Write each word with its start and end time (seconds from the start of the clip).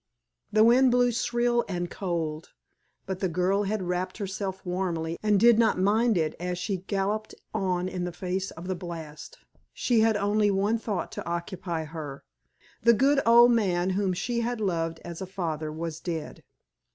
The 0.51 0.63
wind 0.63 0.89
blew 0.89 1.11
shrill 1.11 1.63
and 1.69 1.87
cold, 1.91 2.53
but 3.05 3.19
the 3.19 3.29
girl 3.29 3.65
had 3.65 3.83
wrapped 3.83 4.17
herself 4.17 4.65
warmly 4.65 5.19
and 5.21 5.39
did 5.39 5.59
not 5.59 5.77
mind 5.77 6.17
it 6.17 6.33
as 6.39 6.57
she 6.57 6.77
galloped 6.77 7.35
on 7.53 7.87
in 7.87 8.03
the 8.03 8.11
face 8.11 8.49
of 8.49 8.67
the 8.67 8.73
blast. 8.73 9.37
She 9.73 9.99
had 9.99 10.17
only 10.17 10.49
one 10.49 10.79
thought 10.79 11.11
to 11.11 11.27
occupy 11.29 11.83
her 11.83 12.23
the 12.81 12.93
good 12.93 13.21
old 13.27 13.51
man 13.51 13.91
whom 13.91 14.11
she 14.13 14.39
had 14.39 14.59
loved 14.59 14.99
as 15.05 15.21
a 15.21 15.27
father, 15.27 15.71
was 15.71 15.99
dead. 15.99 16.41